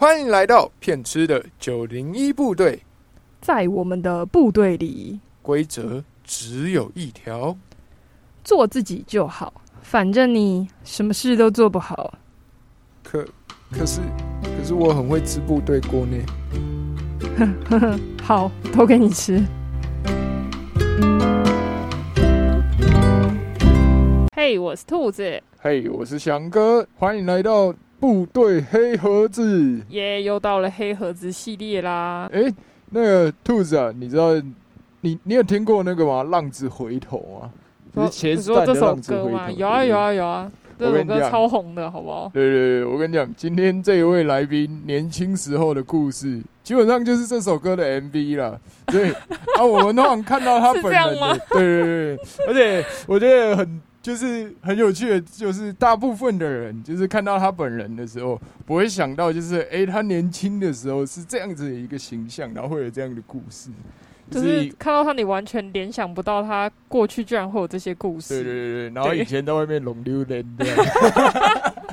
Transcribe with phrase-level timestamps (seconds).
[0.00, 2.84] 欢迎来到骗吃的九零一部队，
[3.40, 7.56] 在我们的部队里，规则只有一条，
[8.44, 12.14] 做自己就好，反正你什么事都做不好。
[13.02, 13.26] 可
[13.72, 14.00] 可是
[14.44, 16.16] 可是我很会吃部队锅呢。
[18.22, 19.44] 好，都给你吃。
[24.36, 25.42] 嘿，我是兔子。
[25.58, 29.80] 嘿，我是翔哥，欢迎来到部队黑盒子。
[29.88, 32.28] 耶，又到了黑盒子系列啦。
[32.32, 32.42] 哎，
[32.90, 34.34] 那个兔子啊，你知道
[35.00, 36.22] 你你有听过那个吗？
[36.24, 37.50] 浪子回头啊，
[37.94, 39.50] 你说这首歌吗？
[39.50, 42.30] 有啊有啊有啊，这首歌超红的，好不好？
[42.32, 48.60] 对对对，我跟你讲，今天这一位来宾年轻时候的故事，基本上就是这首歌的 MV 了。
[48.86, 49.10] 对
[49.56, 53.80] 啊，我们通常看到他 本人的，对对对，而且我觉得很。
[54.00, 63.70] 就是很有趣的，就是大部分的人，就是看到他本人的时候，不会想到，就是哎，他年轻的时候是这样子的一个形象，然后会有这样的故事。
[64.30, 68.42] 就是看到他，你完全联想不到他过去居然会有这些故事。
[68.42, 70.66] 对对对对，然后以前在外面龙溜人的。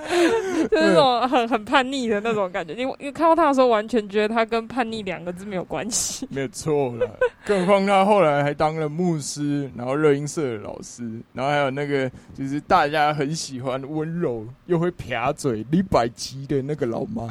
[0.70, 6.26] 就是那种很很叛逆的那种感觉，因为因为看到他的时候，完全觉得他跟叛逆两个字没有关系。
[6.32, 17.28] 没有错了，更何况他后来还当了牧师，然后乐音社的老师，然后还有那个就是大家很喜欢温柔又会撇嘴李百吉的那个老妈。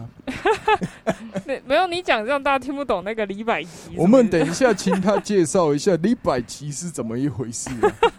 [1.46, 3.70] 没没有你讲这样，大家听不懂那个李百吉。
[3.96, 7.70] 我们等一下请他介绍一下李百吉是怎么一回事。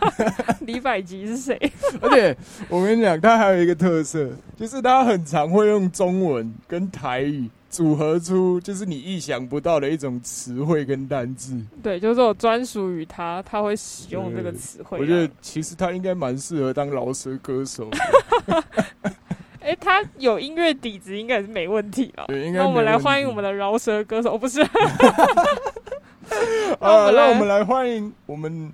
[0.61, 1.73] 李百吉是谁？
[2.01, 2.37] 而且
[2.69, 4.31] 我跟你讲，他还有一个特色。
[4.57, 11.59] 就是他很常会用中文跟台语组合出，就是你意想不到的一种词汇跟单字。
[11.83, 14.99] 对，就是我专属于他，他会使用这个词汇。
[15.01, 17.89] 我觉得其实他应该蛮适合当饶舌歌手。
[19.71, 22.25] 哎，他有音乐底子，应该是没问题了。
[22.27, 22.59] 对，应该。
[22.59, 24.61] 那我们来欢迎我们的饶舌歌手，不是？
[26.81, 28.73] 啊， 让我们来欢迎我们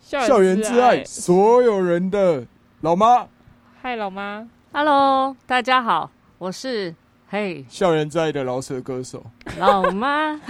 [0.00, 2.44] 校园之爱所有人的
[2.80, 3.24] 老妈。
[3.80, 4.48] 嗨，老妈。
[4.72, 6.92] Hello，大家好，我是
[7.28, 9.24] 嘿校园在的饶舌歌手
[9.58, 10.36] 老妈。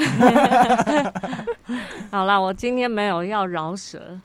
[2.11, 4.19] 好啦，我今天没有要饶舌，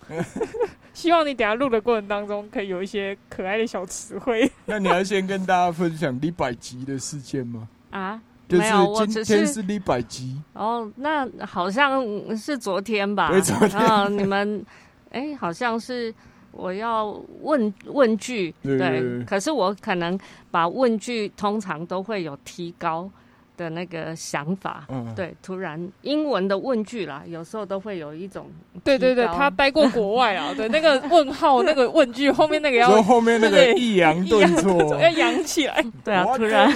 [0.97, 4.51] 希望你等下录的过程当中可以有一些可爱的小词汇。
[4.65, 7.67] 那你要先跟大家分享李百吉的事件吗？
[7.91, 8.19] 啊，
[8.49, 10.41] 没有，我今天是李百吉。
[10.53, 12.03] 哦，那好像
[12.35, 13.29] 是昨天吧？
[13.41, 14.65] 昨天，你们
[15.11, 16.11] 哎，好像是。
[16.51, 17.05] 我要
[17.41, 20.19] 问问句，对，可是我可能
[20.49, 23.07] 把问句通常都会有提高
[23.57, 28.45] 的那个想法，嗯，对，突然英文的问句啦，有时候都会有一种，
[28.83, 36.71] 对对对，他待过国外啊， 对，那个问号那个问句后面那个要后面那个抑扬顿挫要扬起来， 对啊，突然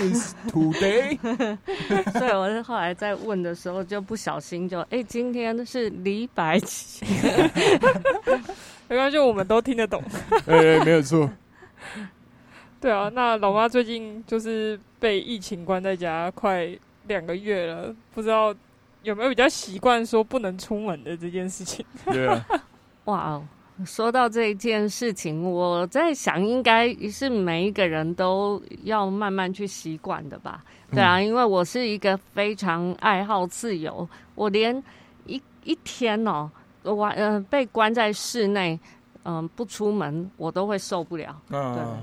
[0.49, 1.17] ，today，
[2.19, 7.05] 对，我是后来在问的时候就不小心就，哎，今天是李白起。
[8.89, 10.03] 没关系，我们都听得懂。
[10.47, 11.29] 哎，没有错。
[12.81, 16.67] 对啊，那老妈最近就是被疫情关在家快
[17.07, 18.53] 两个月了，不知道
[19.03, 21.85] 有没有比较习惯说不能出门的这件事情。
[22.11, 22.43] 对啊。
[23.05, 23.43] 哇哦，
[23.85, 30.63] 说到这件事情，我在想，应该是每一个人都要慢慢去习惯的吧？
[30.91, 34.83] 对啊，因为我是一个非常爱好自由，我连
[35.25, 36.49] 一一天哦。
[36.83, 38.79] 关呃被关在室内，
[39.23, 41.39] 嗯，不出门我都会受不了。
[41.49, 41.59] 对，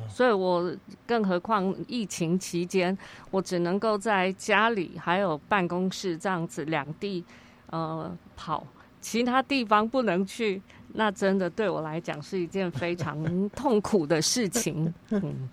[0.09, 0.73] 所以我
[1.07, 2.97] 更何况疫情期间，
[3.31, 7.25] 我只能够在家里还有办公室这样子两地
[7.71, 8.65] 呃跑，
[9.01, 10.63] 其他地方不能去，
[10.95, 14.93] 那真的对我来讲是一件非常 痛苦的事情。
[15.11, 15.49] 嗯，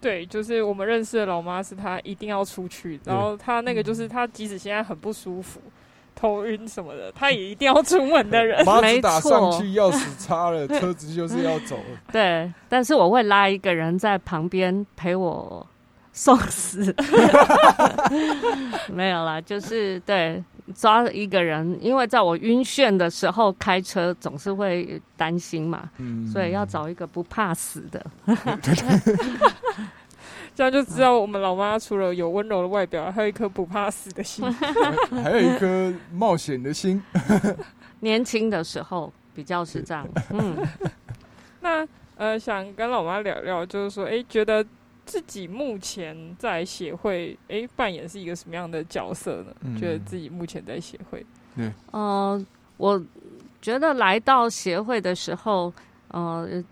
[0.00, 5.60] 对，就是我们认识的老妈是她一定要出去，然后她那个就是她即使现在很不舒服。
[6.20, 8.62] 头晕什么的，他也一定要出门的人。
[8.82, 11.78] 没打上去，钥匙插了，车子就是要走。
[12.12, 15.66] 对，但是我会拉一个人在旁边陪我
[16.12, 16.94] 送死。
[18.92, 20.42] 没有啦，就是对
[20.74, 25.88] 抓一个人，因为在我晕眩的时候开车总是会担心嘛，
[26.30, 28.04] 所以要找一个不怕死的。
[30.60, 34.44] 这样就知道我们老妈除了有温柔的外表，还有一颗不怕死的心，
[35.24, 37.02] 还有一颗冒险的心。
[38.00, 40.06] 年轻的时候比较是这样。
[40.28, 40.54] 嗯，
[41.62, 44.62] 那呃，想跟老妈聊聊，就是说，哎，觉得
[45.06, 49.78] 自己目前在协会，哎，扮演是一个什么样的角色呢？
[49.80, 51.24] 觉得自己目前在协会，
[51.54, 52.46] 嗯，呃，
[52.76, 53.02] 我
[53.62, 55.72] 觉得来到协会的时候。
[56.10, 56.62] 呃，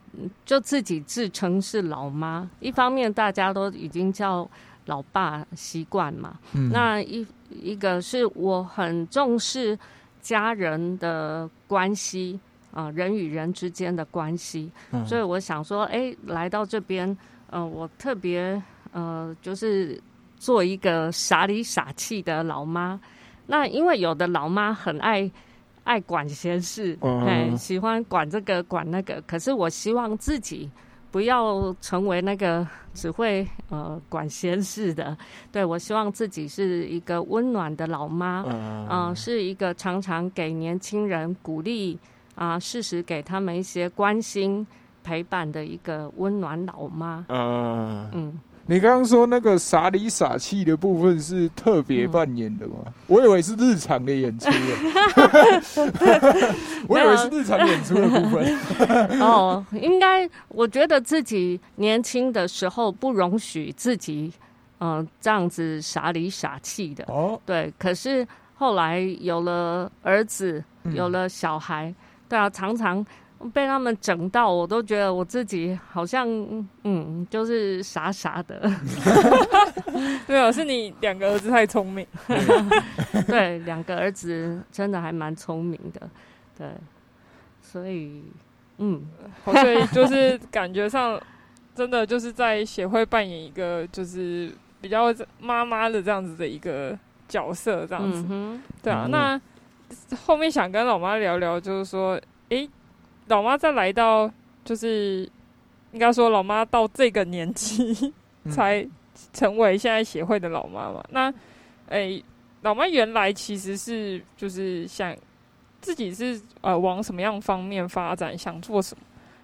[0.44, 2.48] 就自己自称是老妈。
[2.60, 4.48] 一方面，大家都已经叫
[4.86, 6.38] 老爸习惯嘛。
[6.72, 9.78] 那一一个是我很重视
[10.20, 12.38] 家人的关系
[12.72, 14.70] 啊，人与人之间的关系，
[15.06, 17.16] 所以我想说，哎，来到这边，
[17.50, 18.60] 呃，我特别
[18.92, 20.00] 呃，就是
[20.36, 23.00] 做一个傻里傻气的老妈。
[23.46, 25.30] 那因为有的老妈很爱。
[25.88, 29.22] 爱管闲事，哎，喜欢管这个管那个。
[29.26, 30.70] 可是我希望自己
[31.10, 35.16] 不要成为那个 只会呃管闲事的。
[35.50, 38.44] 对我希望自己是一个温暖的老妈，
[38.90, 41.98] 嗯，是一个常常给年轻人鼓励
[42.34, 44.66] 啊，适时给他们一些关心
[45.02, 47.24] 陪伴的一个温暖老妈。
[47.30, 48.40] 嗯嗯。
[48.70, 52.74] 你刚刚说那个傻里傻气的部分是特别扮演的吗？
[53.06, 54.46] 我以为是日常的演出
[56.86, 59.20] 我以为是日常演出的部分。
[59.20, 64.30] 哦，应该我觉得自己年轻的时候不容许自己，
[64.80, 67.02] 嗯，这样子傻里傻气的。
[67.08, 67.72] 哦，对。
[67.78, 68.26] 可是
[68.56, 70.62] 后来有了儿子，
[70.92, 71.94] 有了小孩，
[72.28, 73.02] 对啊，常常。
[73.52, 76.26] 被他们整到，我都觉得我自己好像，
[76.82, 78.60] 嗯，就是傻傻的。
[80.26, 82.04] 没有，是你两个儿子太聪明。
[83.28, 86.10] 对，两个儿子真的还蛮聪明的。
[86.56, 86.66] 对，
[87.62, 88.24] 所以，
[88.78, 89.06] 嗯，
[89.44, 91.20] 所以就是感觉上，
[91.74, 96.98] 真的就是在协会扮演一个就是比较妈妈的这样子的一个
[97.28, 98.24] 角色，这样子。
[98.82, 99.40] 对啊，那
[100.26, 102.68] 后面想跟老妈聊聊，就是说，哎。
[103.28, 104.30] 老妈再来到，
[104.64, 105.30] 就是
[105.92, 108.12] 应该说，老妈到这个年纪
[108.50, 108.86] 才
[109.32, 111.04] 成为现在协会的老妈嘛。
[111.10, 111.32] 那，
[111.88, 112.22] 哎，
[112.62, 115.14] 老妈原来其实是就是想
[115.80, 119.02] 自己是呃往什么样方面发展，想做什么，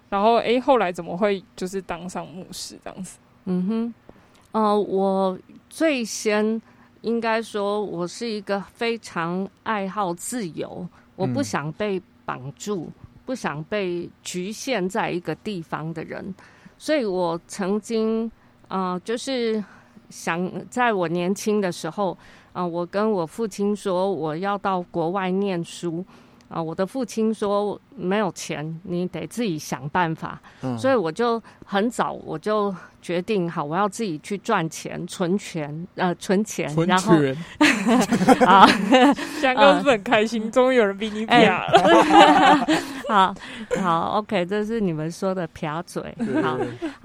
[0.09, 3.17] 然后哎后来怎么会就是当上牧师这样子？
[3.45, 3.93] 嗯哼，
[4.51, 5.37] 呃，我
[5.69, 6.61] 最先
[7.01, 12.91] 应该说我是一个非常爱好自由，我不想被绑住。
[13.25, 16.33] 不想被局限在一个地方的人，
[16.77, 18.31] 所以我曾经
[18.67, 19.63] 啊，就是
[20.09, 22.17] 想在我年轻的时候
[22.53, 26.05] 啊，我跟我父亲说我要到国外念书。
[26.47, 30.39] 啊，我的父亲说没有钱，你得自己想办法，
[30.77, 32.73] 所以我就很早我就。
[33.05, 37.13] 决定好，我要自己去赚钱、存钱，呃，存钱，然后
[38.47, 38.65] 啊，
[39.39, 40.49] 香哥是不是很开心？
[40.49, 41.67] 终于有人比你撇了。
[43.07, 43.35] 好
[43.79, 46.01] 好，OK，这是你们说的撇嘴。
[46.41, 46.57] 好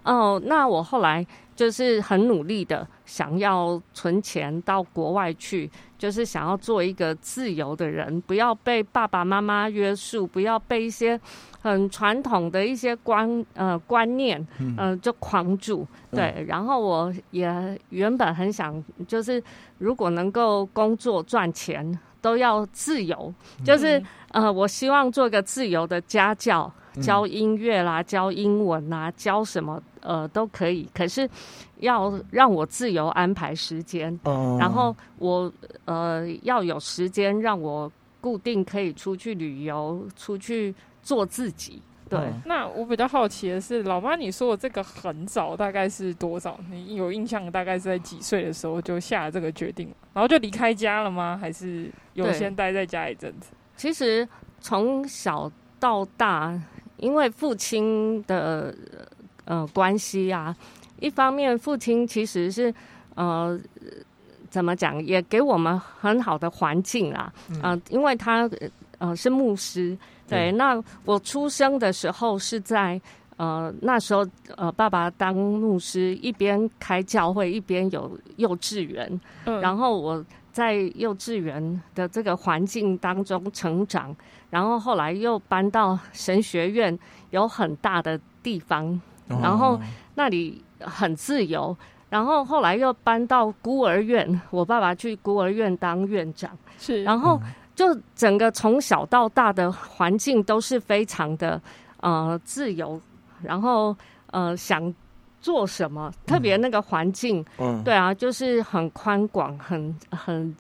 [0.04, 5.70] 哦，那我后来就是很努力的想要存钱到国外去，
[6.00, 11.20] 就是想要做一个自由的人，不要被爸爸妈妈约束，不要被一些。
[11.62, 14.42] 很传统的一些观呃观念，
[14.78, 16.42] 嗯，就框住对。
[16.48, 19.44] 然后我也原本很想，就是
[19.76, 21.86] 如果能够工作赚钱，
[22.20, 23.32] 都要自由。
[23.64, 26.72] 就是呃，我希望做个自由的家教，
[27.02, 30.88] 教音乐啦，教英文啦，教什么呃都可以。
[30.94, 31.28] 可是
[31.78, 34.18] 要让我自由安排时间，
[34.58, 35.52] 然后我
[35.84, 37.90] 呃要有时间让我
[38.20, 40.74] 固定可以出去旅游，出去。
[41.02, 41.80] 做自己，
[42.18, 42.32] 对。
[42.44, 46.58] 那我比较好奇的是，老妈，你说的这个很早，大概是多少？
[46.70, 47.50] 你有印象？
[47.50, 51.38] 大概是在几岁的时候就下了这个决定，然后就离开家了吗？
[51.40, 53.52] 还是有先待在家一阵子？
[53.76, 54.28] 其实
[54.60, 56.60] 从小到大，
[56.96, 58.74] 因为父亲的
[59.44, 60.54] 呃关系啊，
[60.98, 62.74] 一方面父亲其实是
[63.14, 63.58] 呃
[64.50, 67.32] 怎么讲，也给我们很好的环境啊，
[67.62, 68.50] 嗯，因为他
[68.98, 69.96] 呃是牧师。
[70.30, 73.00] 对，那我出生的时候是在
[73.36, 74.24] 呃那时候
[74.56, 79.20] 呃爸爸当牧师，一边开教会一边有幼稚园，
[79.60, 84.14] 然后我在幼稚园的这个环境当中成长，
[84.50, 86.96] 然后后来又搬到神学院，
[87.30, 89.80] 有很大的地方，然后
[90.14, 91.76] 那里很自由，
[92.08, 97.40] 然后后来又搬到孤儿院，我爸爸去孤儿院当院长，是，然后。
[97.80, 101.58] 就整个从小到大的环境都是非常的
[102.02, 103.00] 呃自由，
[103.42, 103.96] 然后
[104.32, 104.94] 呃想
[105.40, 110.54] 做什么，特别那个环境，嗯，对啊，就是很宽广，很很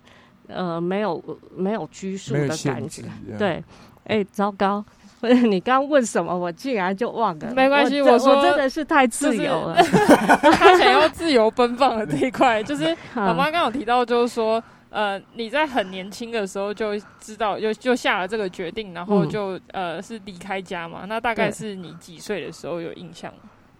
[0.46, 1.22] 呃没有
[1.54, 3.02] 没有拘束的感觉，
[3.36, 3.62] 对，
[4.04, 4.82] 哎，糟糕，
[5.20, 9.76] 你刚问什么，我竟然就忘了，没关系，我说真的是太自由了，
[10.56, 14.62] 他想要自由奔放的这一块，就是老妈刚有提到，就是说。
[14.90, 21.04] 呃，你在很年轻的时候就知道，就就下了这个决定，然后就呃是离开家嘛？
[21.06, 23.32] 那大概是你几岁的时候有印象？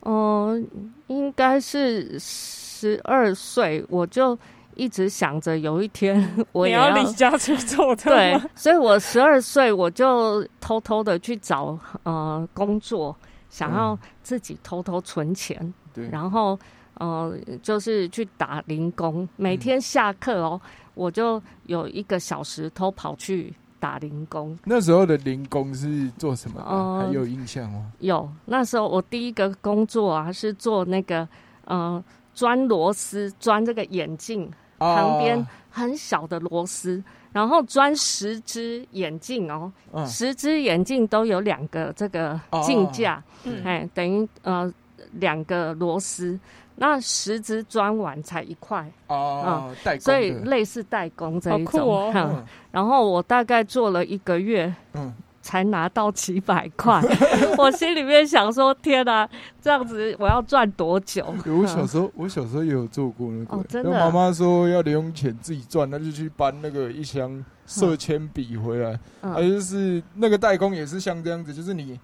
[0.02, 0.67] 嗯，
[1.09, 4.38] 应该是十二岁，我就
[4.75, 7.95] 一直想着有一天 我也要离家出走。
[7.97, 13.14] 对，所以我十二岁我就偷偷的去找呃工作，
[13.50, 15.75] 想要自己偷偷存钱。
[15.93, 16.59] 对，然后
[16.95, 20.59] 呃就是去打零工，每天下课哦，
[20.94, 23.54] 我就有一个小时偷跑去。
[23.80, 27.00] 打零工，那时候的零工是做什么？
[27.00, 27.90] 还有印象吗？
[28.00, 31.26] 有，那时候我第一个工作啊是做那个，
[31.64, 32.04] 呃，
[32.35, 39.73] 钻螺丝，钻这个眼镜旁边很小的螺丝，然后钻十只眼镜哦，
[40.06, 43.25] 十只眼镜都有两个这个镜架，
[43.64, 44.70] 哎，等于呃
[45.12, 46.38] 两个螺丝。
[46.82, 52.42] 那十支钻完才一块哦，代工，所以类似代工这一种。
[52.70, 57.02] 然后我大概做了一个月，嗯，才拿到几百块。
[57.58, 59.28] 我心里面想说：天哪，
[59.60, 61.22] 这样子我要赚多久？
[61.44, 63.62] 我小时候，我小时候也有做过那个。
[63.64, 68.99] 真的，妈妈说要零用钱自己赚，那就去搬那个一箱色铅笔回来。
[69.20, 72.00] 嗯，就是那个代工也是像这样子，就是你。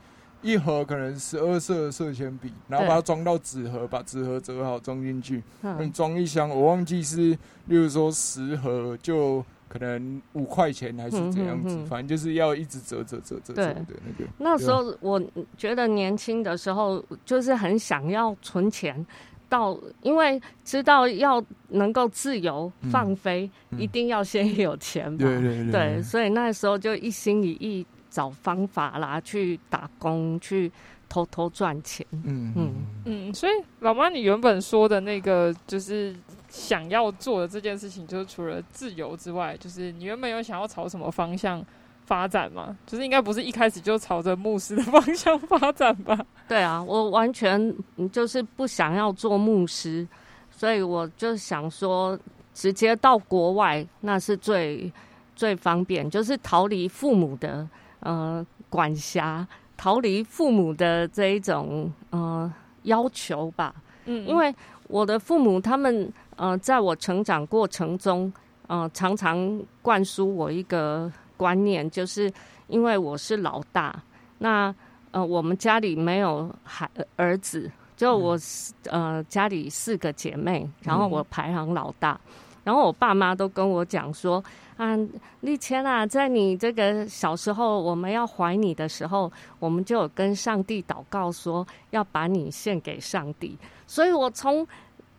[0.47, 5.43] 一盒可能十二色色铅笔，然后把它装到纸盒，把纸盒折好装进去。
[5.63, 7.31] 嗯装一箱，我忘记是，
[7.67, 14.31] 例如说十盒就可能五块钱还是怎样子，反正就是要一直折折折折折的那个。
[14.39, 15.21] 那时候我
[15.59, 19.05] 觉得年轻的时候就是很想要存钱，
[19.49, 25.19] 到因为知道要能够自由放飞，一定要先有钱嘛。
[25.19, 27.85] 对对对，所以那时候就一心一意。
[28.17, 30.73] 找方法啦，去打工，去
[31.07, 32.07] 偷偷赚钱。
[32.13, 32.73] 嗯嗯
[33.05, 36.17] 嗯，所以老妈，你原本说的那个，就是
[36.49, 41.63] 想要做的这件事情，就是除了自由之外，就是你原本有想要朝什么方向
[42.07, 42.75] 发展吗？
[42.87, 46.19] 就是应该不是一开始就朝着牧师的方向发展吧？
[46.49, 47.75] 对啊，我完全
[48.11, 50.09] 就是不想要做牧师，
[50.51, 52.19] 所以我就想说，
[52.55, 54.91] 直接到国外那是最
[55.35, 57.69] 最方便，就是逃离父母的。
[58.07, 59.45] 呃，管辖
[59.77, 62.53] 逃离父母的这一种呃
[62.85, 63.75] 要求吧。
[64.05, 64.55] 嗯，因为
[64.87, 68.33] 我的父母他们呃，在我成长过程中，
[68.69, 72.33] 呃，常常灌输我一个观念，就是
[72.69, 74.01] 因为我是老大，
[74.39, 74.73] 那
[75.11, 78.39] 呃，我们家里没有孩儿子，就我
[78.85, 82.17] 呃家里四个姐妹，然后我排行老大，
[82.63, 84.41] 然后我爸妈都跟我讲说。
[84.77, 84.97] 啊，
[85.41, 93.57] 丽谦啊，在你这个小时候，我们要怀你的时候，我们就有跟上帝祷告说，要把你献给上帝。
[93.87, 94.67] 所以我从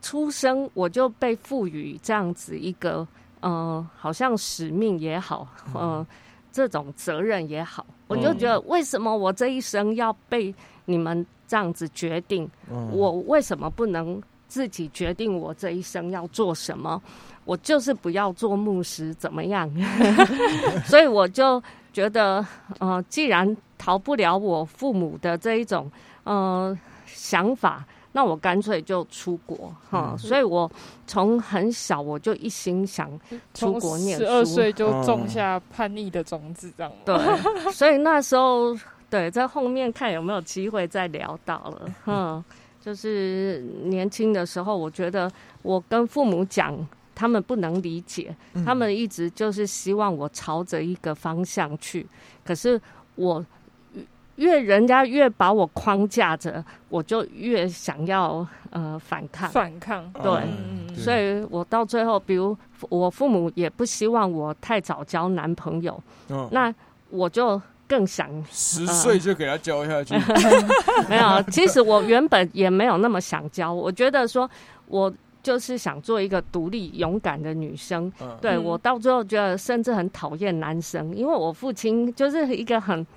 [0.02, 3.08] 出生我就被赋予这样子一个，
[3.40, 6.06] 呃，好像使命也好，呃，
[6.52, 10.54] 这种责任也好，我就觉得，为什么我这一生要被
[10.86, 12.48] 你们这样子决定？
[12.92, 17.02] 我为什么不能自己决定我这一生要做什么？
[17.48, 19.72] 我就是不要做牧师，怎么样？
[20.84, 21.64] 所以我就
[21.94, 22.46] 觉得，
[22.78, 25.90] 呃，既然逃不了我父母的这一种
[26.26, 30.14] 呃想法，那我干脆就出国哈。
[30.18, 30.70] 所以我
[31.08, 33.10] 从很小我就一心想
[33.54, 37.18] 出国念书，十二岁就种下叛逆的种子，这样对。
[37.72, 38.78] 所以那时候，
[39.10, 41.96] 对，在后面看有没有机会再聊到了。
[42.08, 42.44] 嗯，
[42.82, 46.78] 就是年轻的时候，我觉得我跟父母讲。
[47.18, 52.06] 他们不能理解，他们一直就是希望我朝着一个方向去，
[52.46, 52.80] 可是
[53.16, 53.44] 我
[54.36, 60.44] 越人家越把我框架着，我就越想要呃反抗，反抗，对，
[60.96, 62.56] 所以我到最后，比如
[62.88, 66.00] 我父母也不希望我太早交男朋友，
[66.52, 66.72] 那
[67.10, 70.14] 我就更想十岁就给他交下去，
[71.10, 74.48] 没有，其实我原本也没有那么想交，我觉得说
[74.86, 75.12] 我。
[75.48, 78.12] 就是想做一个独立勇敢的女生，
[78.42, 83.08] 对我到最后觉得甚至很讨厌男生，因为我父亲就是一个很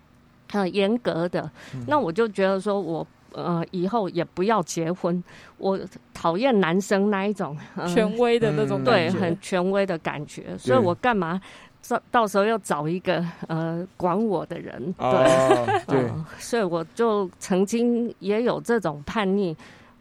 [0.52, 1.50] 很严格的，
[1.88, 5.20] 那我就觉得说我呃以后也不要结婚，
[5.58, 5.76] 我
[6.14, 7.58] 讨厌男生那一种
[7.92, 11.40] 权威的那种对很权威的感觉，所以我干嘛
[11.88, 14.94] 到到时候要找一个呃管我的人？
[14.96, 19.56] 对对，所以我就曾经也有这种叛逆。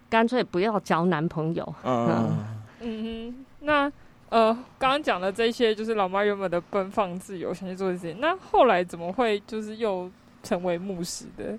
[0.09, 1.75] 干脆不要交男朋友。
[1.83, 2.35] 嗯
[2.81, 3.91] 嗯哼，那
[4.29, 8.13] 呃，刚刚讲的这些，就是老妈原本的奔放自由，想去做这些。
[8.19, 10.09] 那后来怎么会就是又
[10.43, 11.57] 成为牧师的？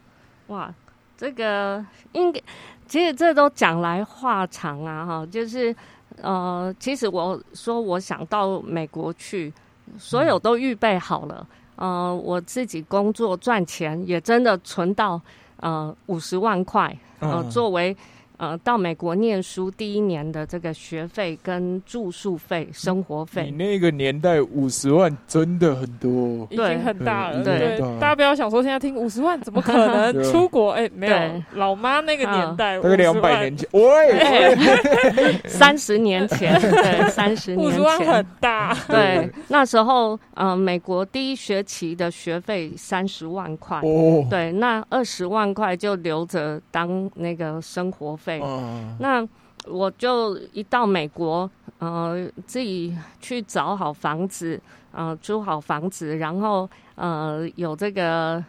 [0.49, 0.73] 哇，
[1.17, 2.41] 这个应该
[2.87, 5.75] 其实这都讲来话长啊，哈，就是
[6.23, 9.53] 呃，其实我说我想到美国去，
[9.99, 15.21] 所有都预备好了，呃，我自己工作赚钱，也真的存到。
[15.63, 17.95] 呃五十万块，呃作为。
[18.41, 27.45] 呃，到美国念书第一年的这个学费跟住宿费、生活费，你那个年代五十万真的很多，已经很大了。
[27.45, 30.71] 对，大家不要想说现在听五十万怎么可能 出国？
[30.71, 31.15] 哎，没有，
[31.53, 38.75] 老妈那个年代，大概两百年前，喂， 三十年前，对，三十 年前，五十万很大。
[38.89, 48.30] 对，那时候，呃，美国第一学期的学费三十万块，哦，对，那二十万块就留着当那个生活费。
[48.39, 49.27] 对，那
[49.67, 54.61] 我就一到美国，呃，自己去找好房子，
[54.93, 58.43] 呃，租好房子，然后呃，有这个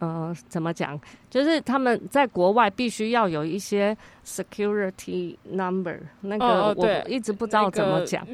[0.00, 0.98] 呃，怎么讲？
[1.30, 8.26] 就是他们在国外必须要有一些 security number，那个我一直不知道怎么讲。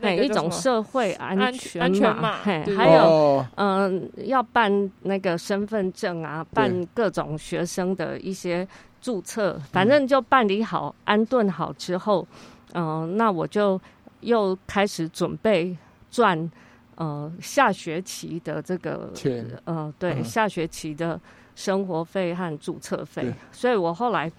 [0.00, 8.66] 每，一种社会安全码，嘿，还有嗯，要办那个身份证啊，办各种学生的一些
[9.04, 12.26] 注册，反正就办理好、安顿好之后，
[12.72, 13.78] 嗯，那我就
[14.20, 15.76] 又开始准备
[16.10, 16.50] 赚
[16.94, 21.20] 呃下学期的这个钱，呃，对，下学期的
[21.54, 24.32] 生活费和注册费，所以我后来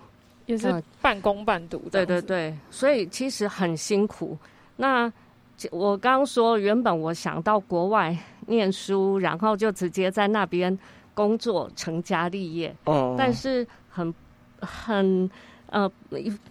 [0.47, 4.35] 也是半工半读，对对对，所以其实很辛苦。
[4.77, 5.11] 那
[5.69, 8.17] 我刚说，原本我想到国外
[8.47, 10.75] 念书，然后就直接在那边
[11.13, 12.75] 工作，成家立业。
[12.85, 13.13] 哦。
[13.15, 14.11] 但是很
[14.65, 15.29] 很
[15.67, 15.89] 呃，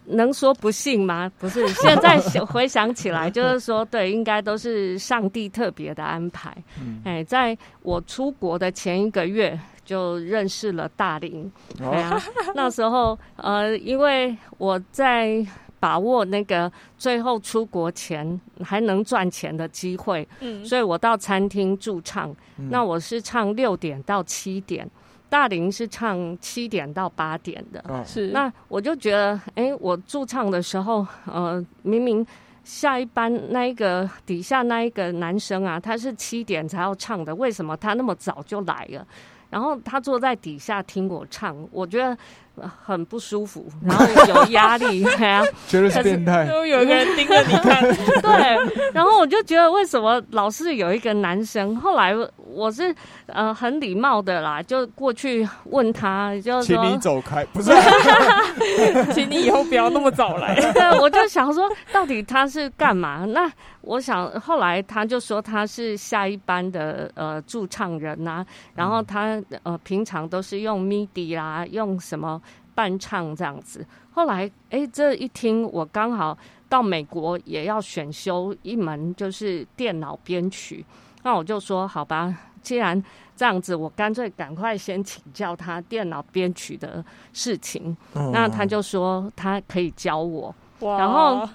[0.07, 1.31] 能说不幸吗？
[1.39, 1.67] 不是。
[1.69, 6.57] 现在 回想起来，就是说，对，应该都是上帝特别的安排。
[6.81, 7.01] 嗯。
[7.05, 11.51] 哎，在我出国的前一个月，就认识了大林。
[11.81, 12.21] 哦。
[12.55, 15.45] 那时候，呃，因为我在。
[15.81, 22.35] 把握那个最后出国前还能赚钱的机会，嗯，所以我到餐厅驻唱，
[22.71, 24.89] 那我是唱六点到七点，
[25.35, 28.29] 大林是唱七点到八点的，是。
[28.29, 32.25] 那我就觉得，哎，我驻唱的时候，呃，明明
[32.63, 39.05] 下一班那一个底下那一个男生啊，他是七点才要唱的，为什么他那么早就来了？
[39.51, 42.17] 然后他坐在底下听我唱，我觉得。
[42.85, 47.83] 很不舒服， 然后有压力， 对啊，觉得是变态，都有一个人盯着你看，
[48.23, 51.75] 对，然后我就觉得为什么老是有一个男生？
[51.77, 52.95] 后来我是
[53.27, 57.73] 呃很礼貌的啦，就过去问他，就请你走开，不是，
[59.13, 60.55] 请你以后不要那么早来。
[60.73, 63.25] 对，我就想说，到底他是干嘛？
[63.27, 72.41] 那我想后来他就说他是下一班的呃驻唱人呐，然后他呃平常都是用 MIDI 啦，用什么？
[72.75, 76.37] 伴唱这样子，后来哎，这一听我刚好
[76.69, 80.85] 到美国也要选修一门就是电脑编曲，
[81.23, 83.03] 那我就说好吧，既然
[83.37, 87.97] 这样子，我干脆赶快先请教他电脑编曲的事情。
[88.33, 91.49] 那他就说他可以教我，然后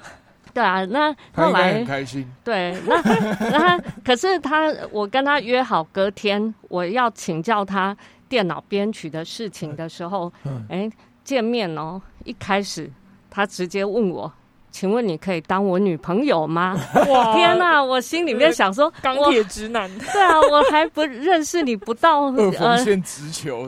[0.53, 2.25] 对啊，那后来很开心。
[2.43, 3.01] 对，那
[3.49, 7.95] 那 可是他，我跟他约好隔天我要请教他
[8.27, 10.31] 电脑编曲的事情的时候，
[10.69, 10.89] 哎。
[11.29, 12.89] 见面哦，一开始
[13.29, 14.31] 他直接问我
[14.71, 16.75] ：“请问你可以当我女朋友吗？”
[17.07, 17.35] 哇！
[17.35, 19.87] 天哪，我心里面想说钢铁直男。
[20.11, 23.67] 对啊，我还不认识你不到， 二缝线直球。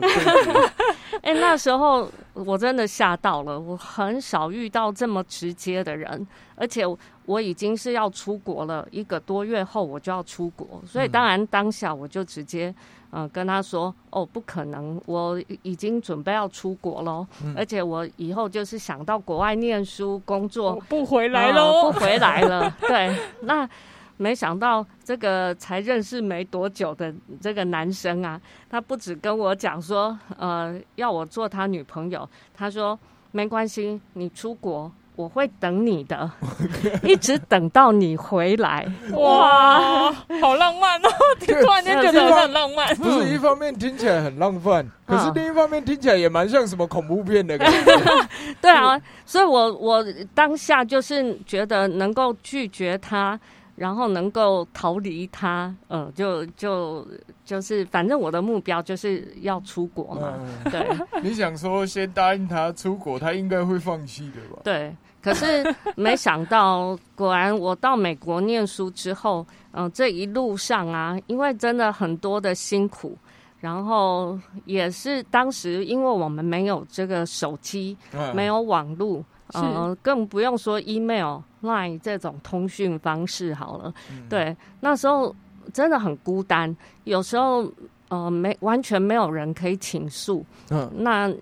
[1.22, 6.84] 哎，那时候我真的吓到了，我很少遇到这么直接的人，而且
[7.32, 12.74] 我已经是要出国了，一个多月后我就要出国，所以当然当下我就直接。
[13.14, 22.74] 嗯，跟他说哦，不可能，我已经准备要出国喽，而且我以后就是想到国外念书、工作，不回来喽，不回来了。
[22.80, 23.68] 对，那
[24.16, 28.40] 没想到这个才认识没多久的这个男生啊，
[28.70, 32.98] 他不止跟我讲说，呃，要我做他女朋友，他说
[33.30, 34.90] 没关系，你出国。
[35.22, 36.28] 我会等你的，
[37.04, 38.84] 一直等到你回来。
[39.12, 41.08] 哇，好浪漫哦！
[41.38, 42.92] 突然间觉得很浪漫。
[42.96, 47.94] 不是一方面听起来很浪漫，可是另一方面听起来也蛮像什么恐怖片的感觉。
[48.60, 50.04] 对啊，所以我我
[50.34, 53.38] 当下就是觉得能够拒绝他，
[53.76, 57.06] 然后能够逃离他，嗯，就就
[57.44, 60.34] 就是反正我的目标就是要出国嘛。
[60.70, 60.84] 对，
[61.22, 64.60] 你想说先答应他出国，他应该会放弃的吧？
[64.64, 64.92] 对。
[65.22, 73.16] 可是没想到，果然我到美国念书之后，嗯，这一路上啊，因为真的很多的辛苦，
[73.60, 77.96] 然后也是当时因为我们没有这个手机，
[78.34, 83.94] 没有网络，嗯，更不用说 email、line 这种通讯方式好了。
[84.28, 85.34] 对，那时候
[85.72, 87.72] 真的很孤单，有时候。
[88.12, 90.44] 呃没完全没有人可以倾诉。
[90.68, 91.32] 嗯，那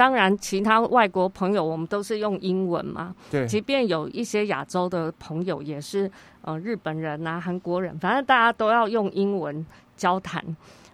[0.00, 3.14] 当然其他外国朋友我们都是用英文嘛。
[3.30, 6.10] 对，即便有一些亚洲的朋友也是
[6.40, 9.66] 呃日本人啊、韩国人，反正大家都要用英文
[9.98, 10.42] 交谈。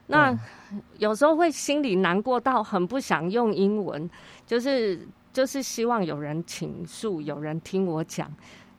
[0.09, 0.37] 那
[0.99, 4.11] 有时候会心里难过到很不想用英文，
[4.45, 8.29] 就是就是希望有人倾诉，有人听我讲。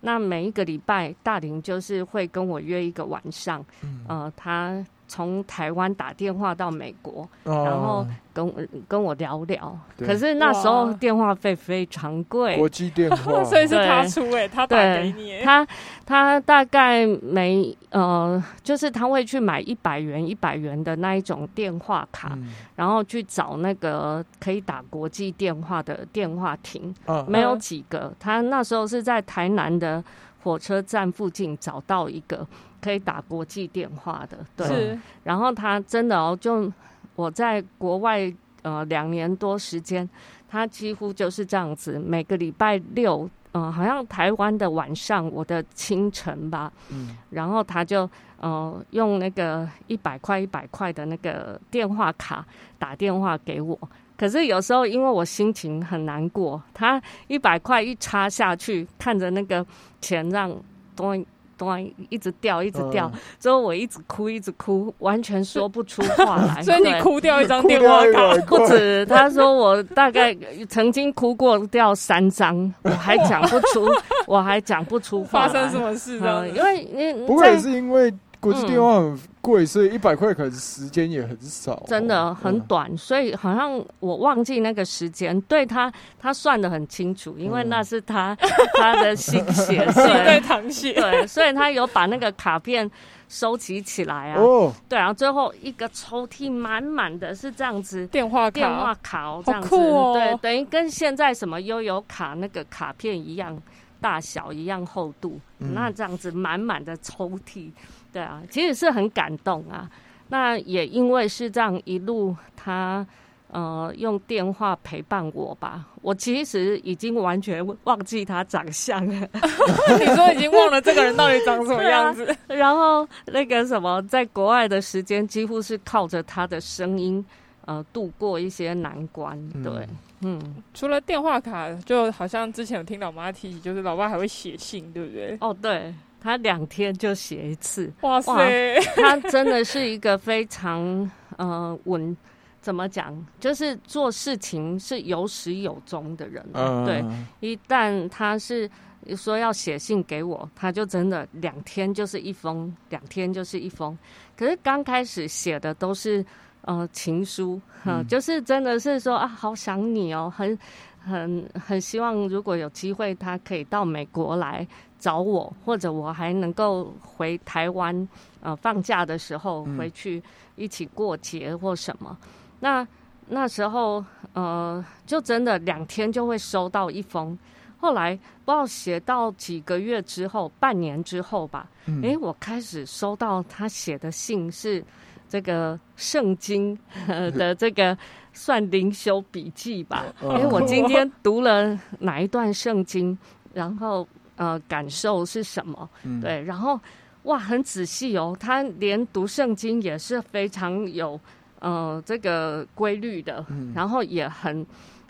[0.02, 3.64] 那每一个礼拜，大林就是会跟我约一个晚上，
[4.10, 4.86] 呃，他。
[5.08, 9.78] 从台湾打电话到美国，然后跟跟我聊聊。
[9.98, 15.42] 可是那时候电话费非常贵，国际电话， 所以是他出哎，他打给你。
[15.44, 15.68] 他
[16.06, 22.38] 他大概每呃，就是他会去买一百元一百元的那一种电话卡，
[22.76, 26.94] 然后去找那个可以打国际电话的电话亭，
[27.28, 28.14] 没有几个。
[28.20, 30.04] 他那时候是在台南的
[30.44, 32.46] 火车站附近找到一个。
[32.82, 34.98] 可以打国际电话的，对。
[35.24, 36.72] 然后他真的哦，就
[37.16, 40.08] 我在国外呃两年多时间，
[40.48, 48.10] 他几乎就是这样子，每个礼拜六，嗯，好像台湾的晚上，我的清晨吧，嗯，然后他就
[48.40, 52.46] 呃用那个一百块一百块的那个电话卡
[52.78, 53.78] 打电话给我。
[54.16, 59.66] 可是有时候因为我心情很难过，他一百块一插下去，看着那个
[60.00, 60.56] 钱让
[60.96, 61.18] 多。
[61.58, 66.62] 端一直掉，一直掉，之后我一直哭，一直哭，完全说不出话来。
[66.64, 69.06] 所以你哭掉一张电话卡，不止。
[69.08, 70.36] 他说我大概
[70.70, 73.90] 曾经哭过掉三张，我还讲不出，
[74.28, 76.48] 我还讲不出 发生什么事呢？
[76.48, 78.14] 因为你不会是因为。
[78.52, 82.96] 国际电话很贵，所以一百块可能时间也很少，真的很短。
[82.98, 88.34] 所以好像我忘记那个时间，对他他算的很清楚，因为那是他
[88.80, 92.90] 他的心血，对淌血，对，所以他有把那个卡片
[93.28, 94.40] 收集起来啊。
[94.40, 103.58] 哦，对，然后最后一个抽屉满满的是这样子电话电话卡哦，这样子，对，等于跟现在什么悠游卡那个卡片一样
[104.00, 107.72] 大小，一样厚度，那这样子满满的抽屉。
[108.18, 109.88] 对啊，其实是很感动啊。
[110.30, 113.06] 那也因为是这样一路，他
[113.50, 115.86] 呃用电话陪伴我吧。
[116.02, 119.30] 我其实已经完全忘记他长相了。
[120.00, 122.36] 你说已经忘了这个人到底长什么样子？
[122.48, 127.24] 然后那个什么，在国外的时间几乎是靠着他的声音
[127.66, 129.38] 呃度过一些难关。
[129.64, 129.88] 对，
[130.22, 130.42] 嗯，
[130.74, 135.38] 除了电话卡，就好像之前有听老妈提起，就是老爸还会写信，对不对？
[135.40, 135.94] 哦，对。
[136.28, 138.78] 他两天就写一次，哇塞！
[138.98, 142.18] 他真的是一个非常呃稳，
[142.60, 143.16] 怎么讲？
[143.40, 146.46] 就是做事情是有始有终的人。
[146.86, 147.02] 对，
[147.40, 148.70] 一旦他是
[149.16, 153.98] 说要写信给我，他就真的两天就是一封，两天就是一封。
[154.36, 156.26] 可是刚开始写的都是
[156.64, 160.60] 呃情书，哈，就是真的是说啊，好想你哦，很
[161.00, 164.68] 很很希望如果有机会，他可以到美国来。
[165.00, 168.08] 找我，或者我还能够回台湾，
[168.42, 170.22] 呃，放假的时候回去
[170.56, 172.18] 一起过节或什么。
[172.60, 172.86] 那
[173.28, 177.38] 那时候，呃，就真的两天就会收到一封。
[177.80, 181.70] 后来不知道写到几个月之后，半年之后吧，
[182.02, 184.84] 哎，我开始收到他写的信，是
[185.30, 186.76] 这个圣经
[187.08, 187.96] 的这个
[188.34, 190.06] 算灵修笔记吧。
[190.22, 193.16] 哎，我今天读了哪一段圣经，
[193.54, 194.08] 然后。
[194.38, 195.90] 呃，感受是什么？
[196.22, 196.80] 对，然后
[197.24, 198.36] 哇，很仔细哦。
[198.40, 201.20] 他连读圣经也是非常有
[201.60, 203.46] 呃这个规律的，
[203.76, 204.66] 然后也很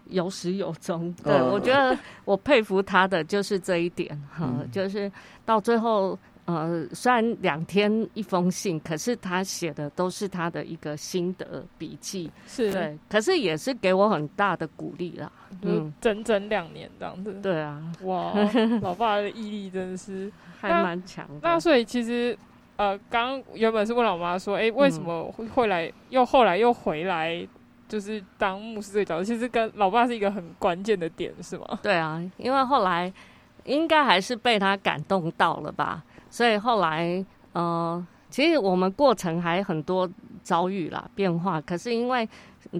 [0.07, 1.13] 有始有终。
[1.23, 5.11] 对我觉得我佩服他的就是这一点哈，就是
[5.45, 6.17] 到最后。
[6.47, 15.29] 呃，虽然两天一封信，可是他写的都是他的一个心得笔记，是对，可是也是给我很大的鼓励啦。
[15.63, 17.33] 嗯，整整两年这样子。
[17.43, 18.33] 对啊，哇，
[18.81, 21.27] 老爸的毅力真的是还蛮强。
[21.41, 22.37] 那所以其实，
[22.77, 27.45] 呃，刚原本是问老妈说，哎，为什么会会来，又后来又回来，
[27.89, 31.77] 就是当牧师这个角色，其实跟老爸是一个很关键的点，是吗？
[31.83, 33.11] 对啊，因为后来
[33.65, 36.01] 应该还是被他感动到了吧。
[36.29, 40.09] 所以后来，呃，其实我们过程还很多
[40.43, 41.59] 遭遇啦变化。
[41.61, 42.27] 可是因为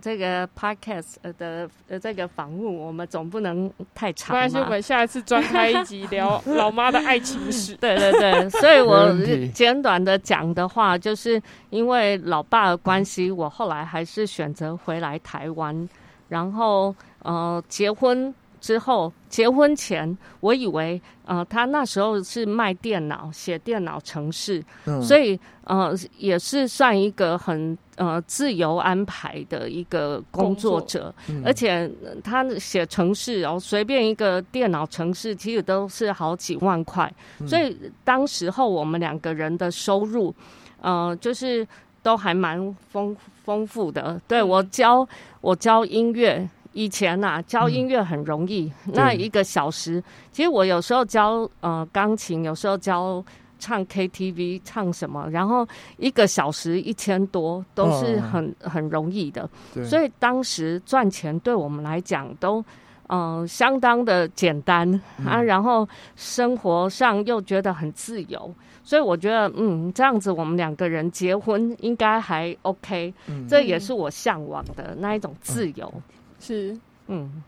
[0.02, 7.76] 这个 podcast 的呃这个访问，我们总不能太长没关系，我们下一次专开一集聊老妈的爱情史。
[7.80, 9.14] 对对对，所以我
[9.54, 15.88] 简短的讲的话，就是因为老爸的关系，我后来还是选择回来台湾，
[16.28, 18.34] 然后呃结婚。
[18.68, 24.62] 之后，结婚前，我以为呃，他那时候是卖电脑、写电脑程式，
[25.02, 31.16] 所以呃，也是算一个很呃自由安排的一个工作者。
[31.46, 31.90] 而且
[32.22, 37.10] 他写程式哦，随便一个电脑程式，其实都是好几万块。
[37.48, 40.36] 所以当时候我们两个人的收入，
[40.82, 41.66] 呃，就是
[42.04, 44.20] 都还蛮丰丰富的。
[44.28, 45.08] 对我教
[45.40, 46.46] 我教音乐。
[46.78, 53.24] 以前呐，教音乐很容易，那一个小时，其实我有时候教呃钢琴，有时候教
[53.58, 59.50] 唱 KTV 唱什么，然后一个小时一千多都是很很容易的，
[59.84, 62.64] 所以当时赚钱对我们来讲都
[63.08, 64.88] 嗯相当的简单
[65.26, 73.12] 啊，然后生活上又觉得很自由，所以我觉得嗯这样子我们两个人结婚应该还 OK，
[73.50, 75.92] 这也是我向往的那一种自由。
[76.40, 77.44] 是，嗯，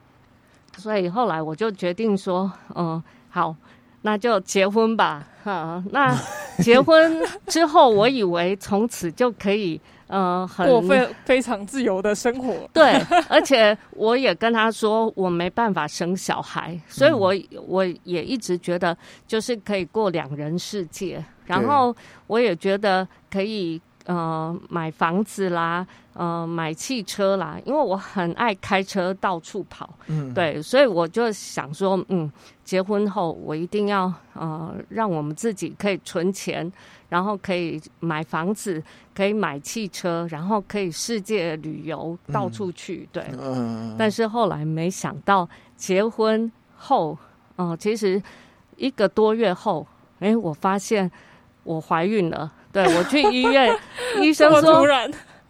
[0.78, 3.56] 所以后来我就决定说，嗯，好，
[4.02, 5.84] 那就结婚吧， 哈。
[5.92, 6.16] 那
[6.60, 12.68] 结婚之后，我以为从此就可以，呃，过非非常自由的生活。
[12.74, 12.94] 对，
[13.30, 17.34] 而且我也跟他说，我没办法生小孩，所以我
[17.68, 18.98] 我也一直觉得，
[19.28, 21.24] 就是可以过两人世界。
[21.46, 21.96] 然后
[22.28, 23.82] 我也觉得可以。
[24.10, 32.32] 呃，买房子啦，呃，买汽车啦，因为我很爱开车到处跑，嗯，对，所以我就想说，嗯，
[32.64, 36.72] 结婚后我一定要呃，让我们自己可以存钱，
[37.08, 47.16] 然后可以买房子，可以买汽车，然后可以世界旅游到处去，对，嗯，但是后来没想到结婚后，
[47.58, 48.20] 嗯，其实
[48.76, 49.86] 一个多月后，
[50.18, 51.12] 哎，我发现
[51.64, 52.52] 我怀孕了。
[52.72, 53.76] 对，我去医院，
[54.22, 54.86] 医生说：“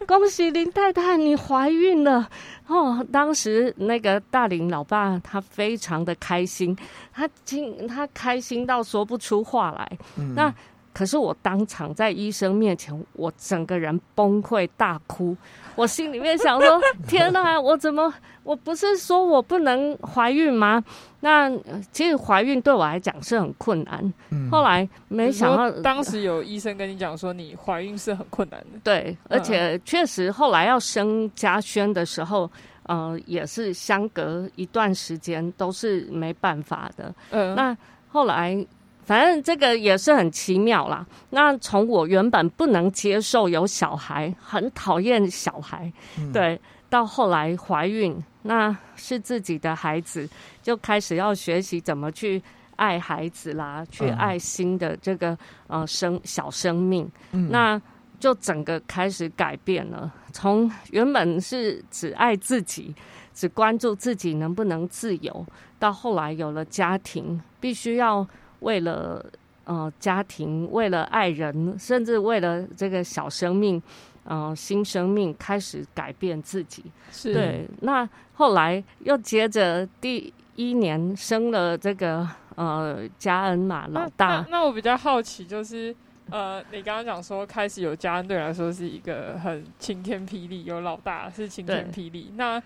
[0.06, 2.28] 恭喜林太太，你怀孕了。”
[2.66, 6.76] 哦，当时那个大林老爸他非常的开心，
[7.12, 9.98] 他惊他开心到说不出话来。
[10.36, 10.54] 那
[10.92, 15.36] 可是我当场在医生面前，我整个人崩溃大哭。
[15.76, 18.12] 我心里面想说：“天哪，我怎么？
[18.42, 20.82] 我不是说我不能怀孕吗？
[21.20, 21.50] 那
[21.92, 24.12] 其实怀孕对我来讲是很困难。
[24.50, 28.78] 后来没想到，当时有医生跟你讲说，你怀孕是很困难的。
[28.82, 32.50] 对，而且确实后来要生嘉轩的时候，
[32.84, 37.14] 呃，也是相隔一段时间都是没办法的。
[37.30, 37.74] 嗯，那
[38.08, 38.66] 后来。
[39.10, 41.04] 反正这个也是很奇妙啦。
[41.30, 45.92] 那从我原本不能接受有小孩，很讨厌小孩，
[46.32, 50.28] 对，到后来怀孕，那是自己的孩子，
[50.62, 52.40] 就开始要学习怎么去
[52.76, 57.82] 爱孩子啦，去爱新的这个呃生小生命，那
[58.20, 60.08] 就整个开始改变了。
[60.32, 62.94] 从原本是只爱自己，
[63.34, 65.44] 只关注自己能不能自由，
[65.80, 68.24] 到后来有了家庭，必须要。
[68.60, 69.24] 为了
[69.64, 73.82] 呃家庭，为了爱人，甚至为了这个小生命，
[74.24, 76.84] 呃新生命开始改变自己。
[77.12, 77.68] 是对。
[77.82, 84.44] 那后来又接着第一年生了这个呃嘉恩嘛，老大。
[84.50, 85.94] 那我比较好奇，就是
[86.30, 92.32] 呃你刚刚讲说开始有嘉恩，对来说是一个很晴天霹雳，有老大是晴天霹雳。
[92.36, 92.62] 那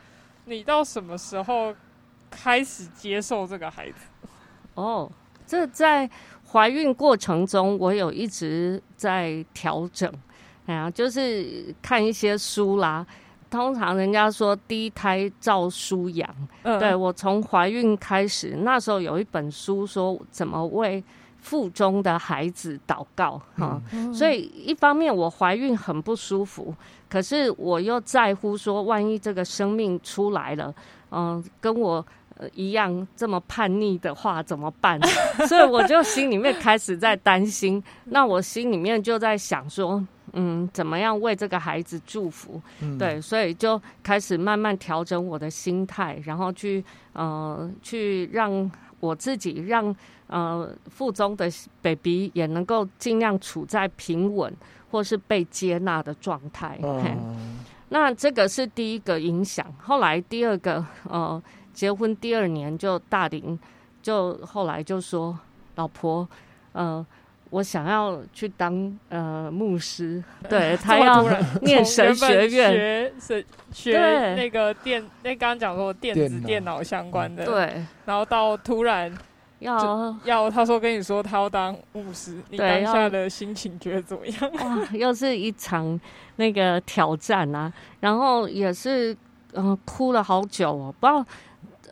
[0.46, 1.74] 你到什么时候
[2.30, 3.96] 开始接受这个孩子？
[4.74, 5.10] 哦。
[5.46, 6.08] 这在
[6.50, 10.10] 怀孕过程中，我有一直在调整，
[10.66, 13.06] 哎呀，就是看一些书啦。
[13.50, 16.28] 通常人家说第一胎照书养，
[16.62, 21.02] 对我从怀孕开始，那时候有一本书说怎么为
[21.38, 23.80] 腹中的孩子祷告哈。
[24.12, 26.74] 所以一方面我怀孕很不舒服，
[27.08, 30.74] 可是我又在乎说，万一这个生命出来了，
[31.10, 32.04] 嗯，跟我。
[32.36, 35.00] 呃，一样这么叛逆的话怎么办？
[35.46, 37.80] 所以我就心里面开始在担心。
[38.06, 42.60] 那我心里面就在想说，嗯，怎么样为这个孩子祝福？
[42.98, 48.68] 对，所以就开始慢慢调整我的心态，然后去呃，去让
[48.98, 49.94] 我自己让
[50.26, 51.48] 呃腹中的
[51.82, 54.52] baby 也能够尽量处在平稳
[54.90, 56.80] 或是被接纳的状态。
[57.90, 59.72] 那这个是第一个影响。
[59.78, 61.40] 后来第二个呃。
[61.74, 63.58] 结婚第二年就大龄，
[64.00, 65.36] 就后来就说
[65.74, 66.26] 老婆，
[66.72, 67.04] 呃，
[67.50, 71.24] 我想要去当呃牧师， 对他要
[71.62, 76.82] 念神学院，学学那个电，那刚刚讲说电子电脑。
[76.82, 79.12] 相关的，对，然后到突然
[79.60, 84.52] 要要他说跟你说他要当牧师，你当下的心情觉得怎么样？
[84.60, 85.98] 哇，又是一场
[86.36, 89.16] 那个挑战啊，然后也是
[89.54, 91.24] 嗯哭了好久哦，不知道。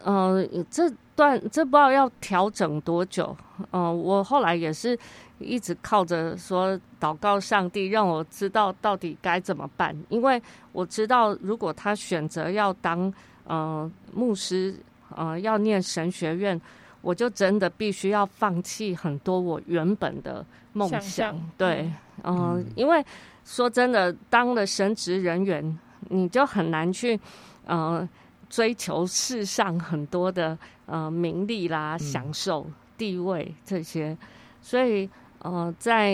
[0.05, 3.37] 呃，这段这不知道要调整多久。
[3.71, 4.99] 嗯，我后来也是
[5.39, 9.97] 一直靠着说祷告上帝，让我知道到底该怎么办。
[10.09, 13.13] 因为我知道，如果他选择要当
[13.45, 14.75] 呃牧师，
[15.15, 16.61] 呃要念神学院，
[17.01, 21.39] 我就真的必须要放弃很多我原本的梦想。
[21.57, 21.93] 对，
[22.25, 23.05] 嗯，因为
[23.45, 27.21] 说真的，当了神职人员，你就很难去
[27.67, 28.09] 呃。
[28.53, 32.67] 追求世上很多的呃名利啦、享受、
[32.99, 34.15] 地位这些，
[34.61, 36.13] 所以呃，在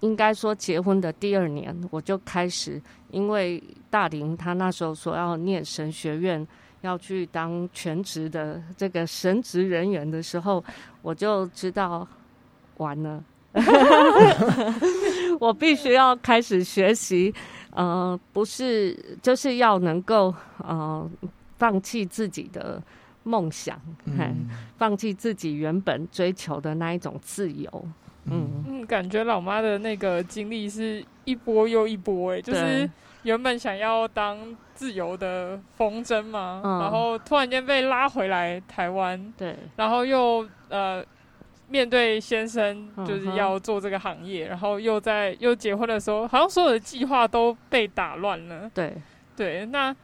[0.00, 6.44] 应该说结婚的第二年，我就开始，因为大林他那时候说要念神学院，
[6.80, 10.64] 要去当全职的这个神职人员的时候，
[11.00, 12.04] 我就知道
[12.78, 13.22] 完了，
[15.38, 17.32] 我必须要开始学习，
[17.70, 21.08] 呃，不是就是要能够呃。
[21.58, 22.80] 放弃自己的
[23.24, 23.78] 梦想，
[24.78, 27.68] 放弃自己原本追求的那一种自由。
[28.24, 28.64] 嗯。
[28.66, 32.88] 嗯，感觉老妈的那个经历是一波又一波，哎，就是
[33.24, 34.38] 原本想要当
[34.74, 41.04] 自由的风筝嘛，然后突然间被拉回来台湾，对，然后又呃
[41.68, 48.70] 面对先生就是要做这个行业，然后又在又结婚的时候，好像所有的计划都被打乱了。
[48.72, 48.94] 对。
[49.36, 49.94] 对，那。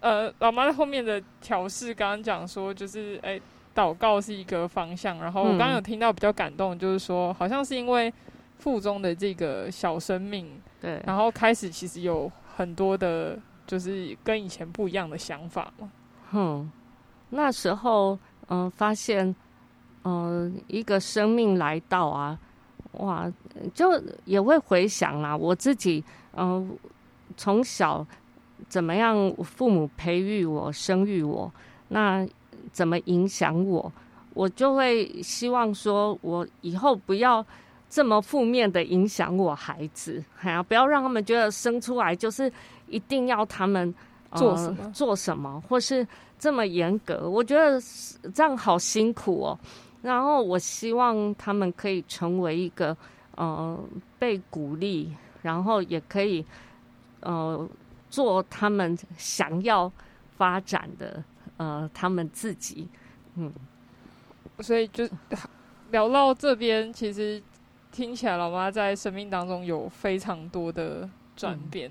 [0.00, 3.38] 呃，老妈在后面的调试，刚刚讲说，就是哎，
[3.74, 5.18] 祷告是一个方向。
[5.18, 8.12] 然后我刚刚有听到比较感动，就是说，好像是因为
[8.58, 10.48] 腹中的这个小生命，
[10.80, 15.92] 对，然后开始其实有很多的，就是跟以前不一样的想法嘛。
[16.30, 16.70] 哼，
[17.28, 19.36] 那时候嗯，发现
[20.04, 22.38] 嗯，一个生命来到啊，
[22.92, 23.30] 哇，
[23.74, 26.02] 就也会回想啦，我自己
[26.34, 26.74] 嗯，
[27.36, 28.06] 从小。
[28.70, 29.34] 怎么样？
[29.42, 31.52] 父母培育我、生育我，
[31.88, 32.26] 那
[32.72, 33.92] 怎么影响我？
[34.32, 37.44] 我就会希望说，我以后不要
[37.88, 42.50] 这么负面的影响我孩子，哎呀，不要让他们觉得生出来就是
[42.86, 43.92] 一定要他们
[44.36, 46.06] 做什么做什么，或是
[46.38, 47.28] 这么严格。
[47.28, 47.82] 我觉得
[48.32, 49.58] 这样好辛苦哦。
[50.00, 52.96] 然后我希望他们可以成为一个
[53.34, 53.76] 呃
[54.16, 56.46] 被鼓励，然后也可以
[57.18, 57.68] 呃。
[58.10, 59.90] 做他们想要
[60.36, 61.22] 发展的，
[61.56, 62.88] 呃，他们自己，
[63.36, 63.52] 嗯，
[64.58, 65.08] 所以就
[65.92, 67.40] 聊到这边，其实
[67.92, 71.90] 听起来老妈在生命当中有非常多的转变。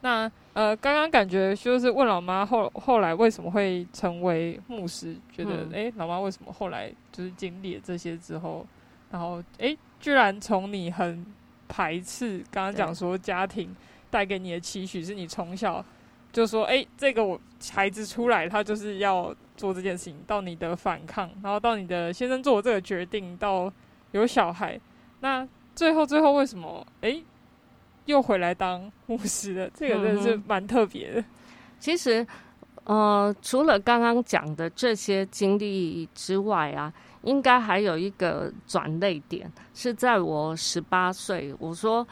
[0.00, 5.14] 那呃，刚刚感觉就是问老妈后后来为什么会成为牧师？
[5.30, 8.66] 觉得哎，老妈为什么后来就是经历了这些之后，
[9.10, 11.24] 然后哎，居然从你很
[11.68, 13.72] 排斥，刚刚讲说家庭。
[14.10, 15.84] 带给你的期许是你从小
[16.32, 17.40] 就说：“哎，这个我
[17.72, 23.72] 孩子出来，他就是要做这件事情。”到你的反抗，然后到你的先生做这个决定，到
[24.12, 24.78] 有小孩，
[25.20, 27.20] 那最后最后为什么哎
[28.04, 29.70] 又回来当牧师了？
[29.74, 31.24] 这个真的是蛮特别的。
[31.78, 32.26] 其实，
[32.84, 36.92] 呃，除了刚刚讲的这些经历之外啊，
[37.22, 42.06] 应该还有一个转泪点是在我十八岁，我说。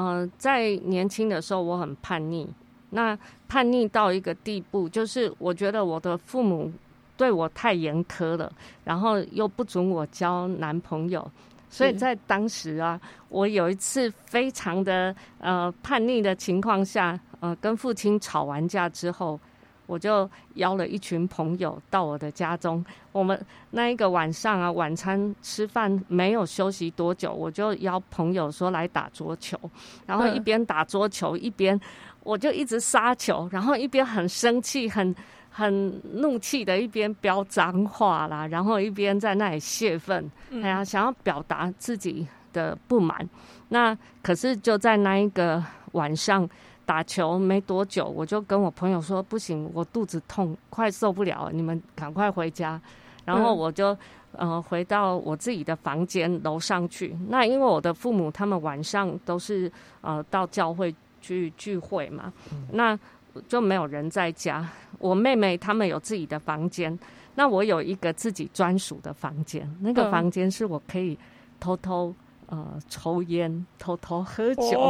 [0.00, 2.46] 嗯，在年轻的时候我很叛逆，
[2.90, 6.70] 那叛逆到一个地步，就是我觉得我的父母
[7.16, 8.48] 对我太严苛了，
[8.84, 11.28] 然后又不准我交男朋友，
[11.68, 19.40] 所以在当时啊，我有一次非常的呃叛逆的情况下，呃，跟父亲吵完架之后。
[19.88, 29.58] 我就邀了一群朋友到我的家中，我们那一个晚上啊，晚餐吃饭没有休息多久，我就邀朋友说来打桌球，
[30.04, 31.80] 然后一边打桌球一边
[32.22, 35.16] 我就一直杀球，然后一边很生气、很
[35.48, 40.30] 很怒气的一边飙脏话啦，然后一边在那里泄愤，
[40.62, 43.26] 哎呀，想要表达自己的不满。
[43.70, 46.46] 那可是就在那一个晚上。
[46.88, 52.80] 打球没多久，我就跟我朋友说：“不行，我肚子痛，快受不了，你们赶快回家。”
[53.26, 53.94] 然后我就
[54.32, 57.14] 呃回到我自己的房间楼上去。
[57.28, 59.70] 那因为我的父母他们晚上都是
[60.00, 62.32] 呃到教会去聚会嘛，
[62.72, 62.98] 那
[63.46, 64.66] 就没有人在家。
[64.98, 66.98] 我妹妹他们有自己的房间，
[67.34, 69.70] 那我有一个自己专属的房间。
[69.82, 71.18] 那个房间是我可以
[71.60, 72.14] 偷偷。
[72.48, 74.80] 呃，抽烟、偷偷喝酒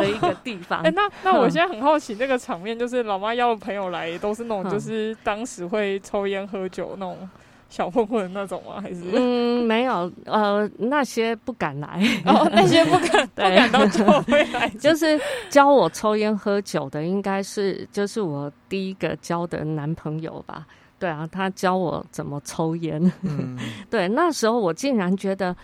[0.00, 0.82] 的一个地方。
[0.86, 7.16] 哎，那 那我现在很好奇，那个场面就是老妈邀的朋友来，都是那种就是当时会抽烟喝酒那种
[7.68, 8.80] 小混混那种吗？
[8.80, 20.66] 还是嗯，没有，呃，那些不敢来，哦，那些不敢 不敢到教会来，就是教我抽烟喝酒的，应该是就是我第一个交的男朋友吧。
[20.98, 23.00] 对啊，他教我怎么抽烟。
[23.20, 23.54] 嗯
[23.90, 25.54] 对，那时候我竟然觉得，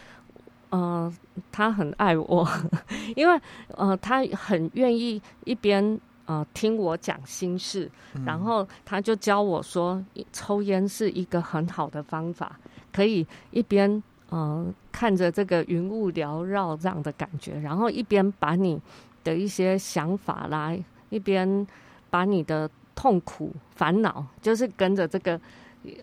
[0.72, 1.12] 呃，
[1.52, 2.48] 他很爱我，
[3.14, 3.38] 因为
[3.76, 7.90] 呃，他很愿意一边呃听我讲心事，
[8.24, 10.02] 然后他就教我说，
[10.32, 12.58] 抽烟是一个很好的方法，
[12.90, 18.80] 可以一边呃看着这个云雾缭绕这样的感觉，然后一边把你
[19.22, 21.66] 的一些想法来，一边
[22.08, 22.68] 把你的。
[22.94, 25.40] 痛苦、烦恼，就是跟着这个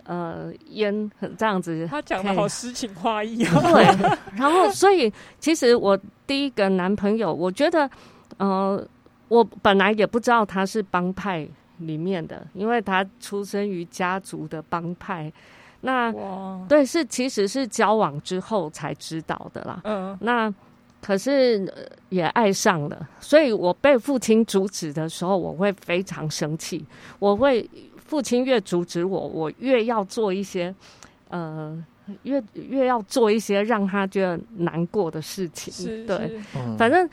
[0.04, 1.88] 呃烟很这样子。
[1.90, 3.62] 他讲的好诗情画意啊。
[3.74, 3.84] 对，
[4.36, 7.90] 然后所以其实我第一个男朋友，我觉得
[8.38, 8.82] 呃，
[9.28, 15.32] 我本来也不知道他是帮派里面的，因为他出生于家族的帮派。
[15.82, 16.14] 那
[16.68, 19.82] 对，是其实是交往之后才知道的啦。
[19.84, 20.54] 嗯，那。
[21.02, 21.74] 可是
[22.10, 26.86] 也爱上了，所以我被父亲阻止的时候，我会非常生气。
[27.20, 27.62] 我会
[28.10, 30.74] 父亲越阻止我，我越要做一些，
[31.30, 31.82] 呃，
[32.24, 36.08] 越越要做一些让他觉得难过的事情。
[36.08, 36.42] 对，
[36.76, 37.08] 反正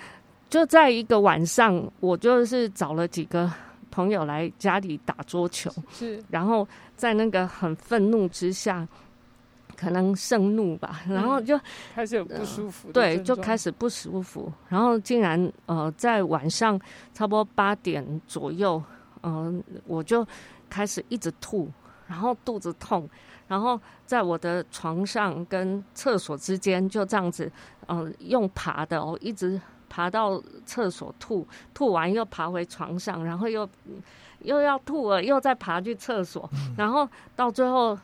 [0.49, 3.53] 就在一个晚上，我就是找了几个
[3.91, 6.67] 朋友来家里打桌球，是，然后
[6.97, 8.89] 在那个很愤怒之下。
[9.77, 11.61] 可能盛怒吧，然后就
[11.95, 16.81] 开始有不舒服，对，就开始不舒服，然后竟然呃在晚上
[17.13, 18.83] 差不多八点左右，
[19.23, 20.27] 嗯，我就
[20.69, 21.71] 开始一直吐，
[22.07, 23.09] 然后肚子痛，
[23.49, 27.51] 然后在我的床上跟厕所之间就这样子，
[27.89, 33.69] 嗯，用爬的哦，一直爬到厕所吐，吐完又爬回床上，然后又
[34.41, 37.99] 又要吐了，又再爬去厕所，然后到最后。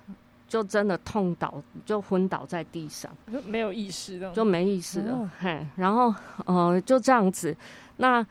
[0.48, 3.10] 就真的痛倒，就昏倒在地上，
[3.46, 5.30] 没有意识了，就没意识了。
[5.40, 7.56] 嘿，然后呃，就这样子。
[7.96, 8.22] 那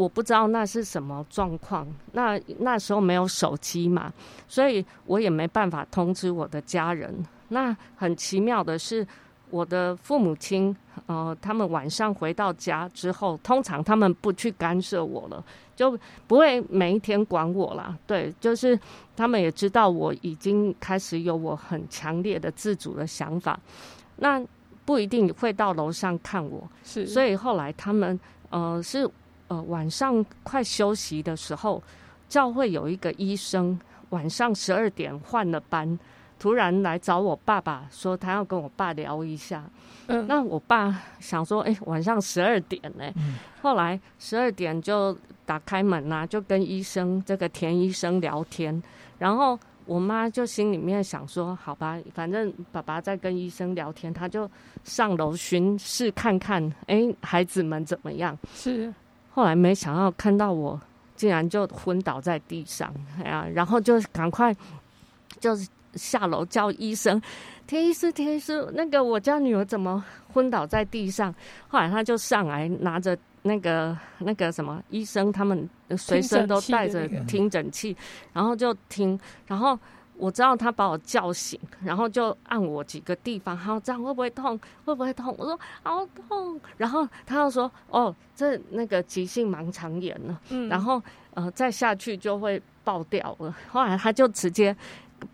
[0.00, 1.86] 我不知道那是什么状况。
[2.12, 4.12] 那那时候没有手机嘛，
[4.48, 7.14] 所以我也没办法通知我的家人。
[7.48, 9.06] 那很奇妙的是。
[9.52, 10.72] 我的父母亲，
[11.06, 15.44] 呃，他们晚上回到家之后，通常他们不去干涉我了，
[15.74, 15.98] 就
[16.28, 17.98] 不会每一天管我啦。
[18.06, 18.78] 对，就是
[19.16, 23.58] 他们也知道我已经开始有我很强烈的自主的想法，
[24.18, 24.40] 那
[24.84, 26.62] 不一定会到楼上看我。
[26.84, 28.16] 是，所以后来他们，
[28.50, 29.04] 呃，是
[29.50, 31.82] 呃晚上快休息的时候，
[32.28, 33.78] 教会有一个医生
[34.10, 35.98] 晚上十二点换了班。
[36.38, 39.62] 突然来找我爸爸，说他要跟我爸聊一下。
[40.06, 43.12] 嗯，那我爸想说，哎，晚上十二点呢。
[43.16, 43.34] 嗯。
[43.60, 48.82] 后来十二点就打开门呐，就跟医生这个田医生聊天。
[49.18, 54.50] 然后我妈就心里面想说，好吧，反正爸爸在跟医生聊天，他就
[54.82, 58.34] 上楼巡视看看，哎，孩子们怎么样？
[58.54, 58.90] 是。
[59.30, 60.80] 后来没想到看到我，
[61.16, 64.54] 竟然就昏倒在地上，哎呀，然后就赶快
[65.38, 65.68] 就是。
[65.96, 67.20] 下楼叫医生，
[67.66, 71.34] 田医师，田医师，那个我家女儿怎么昏倒在地上？
[71.66, 75.68] 后来他就上来拿着那个那个什么，医生他们
[75.98, 77.96] 随身都带着听诊器，
[78.32, 79.18] 然后就听，
[79.48, 79.76] 然后
[80.20, 84.60] 我知道他把我叫醒，然后就按我几个地方，好，这样会不会痛？
[84.84, 85.34] 会不会痛？
[85.38, 91.02] 我说好痛，然后他又说哦，这那个急性盲肠炎了，嗯，然后
[91.34, 93.56] 呃再下去就会爆掉了。
[93.70, 94.76] 后来他就直接。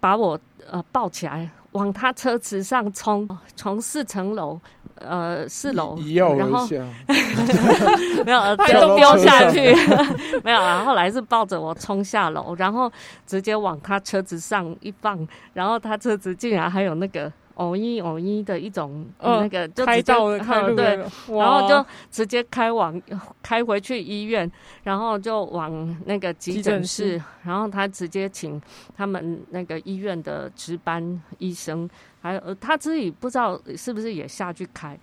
[0.00, 0.36] 把我
[0.68, 4.60] 呃抱起来，往他车子上冲，从四层楼，
[5.00, 5.98] 呃四楼，
[6.36, 6.66] 然后
[8.24, 9.74] 没有就丢下去，
[10.42, 10.84] 没有啊。
[10.84, 12.90] 后来是抱着我冲下楼，然后
[13.26, 17.32] 直接往他车子上一放，然后他车子竟然还有那个。
[17.56, 20.38] 偶一偶一的一种那个就开道的
[20.74, 20.98] 对，
[21.38, 23.00] 然后就直接开往
[23.42, 28.60] 开回去医院，然后就往那个急诊室，然后他直接请
[28.94, 31.88] 他们那个医院的值班医生，
[32.26, 34.98] 还有他自己不知道是不是也下去开，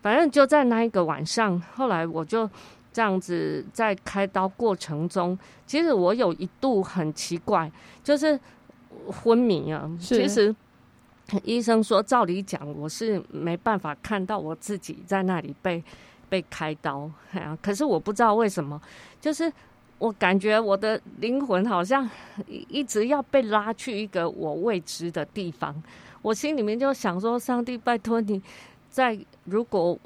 [0.00, 2.48] 反正就在那一个晚上，后来我就
[2.92, 7.70] 这样子在开刀过程中，其实我有一度很奇怪，
[8.02, 8.38] 就是
[9.06, 10.54] 昏迷啊，其实。
[11.44, 15.84] 医生说：“照理讲，我是没办法看到我自己在那里被
[16.26, 17.00] 被开刀
[17.34, 17.54] 啊。
[17.60, 18.80] 可是我不知道为什么，
[19.20, 19.52] 就是
[19.98, 22.08] 我感觉我的灵魂好像
[22.46, 25.74] 一直要被拉去一个我未知的地方。
[26.22, 28.42] 我心里面就想说：上帝，拜托你，
[28.90, 29.98] 在如果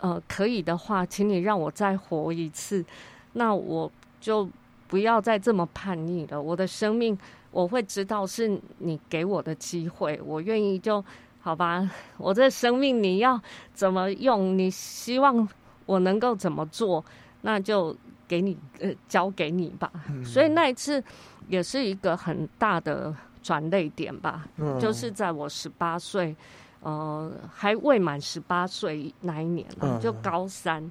[0.00, 2.84] 呃可以的话，请你让我再活一次，
[3.32, 4.48] 那我就
[4.88, 6.40] 不要再这么叛逆了。
[6.40, 7.18] 我的生命。”
[7.52, 11.04] 我会知道是你给我的机会，我愿意就
[11.40, 11.90] 好吧。
[12.16, 13.42] 我这生命你要
[13.74, 14.56] 怎么用？
[14.56, 15.48] 你希望
[15.84, 17.04] 我能够怎么做？
[17.40, 17.96] 那就
[18.28, 19.90] 给你呃交给你吧。
[20.24, 21.02] 所以那一次
[21.48, 23.12] 也是一个很大的
[23.42, 24.46] 转泪点吧，
[24.80, 26.34] 就是在我十八岁，
[26.82, 30.90] 呃，还未满十八岁那一年了，就高三